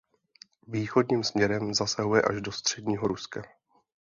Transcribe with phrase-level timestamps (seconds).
[0.67, 3.41] Východním směrem zasahuje až do středního Ruska.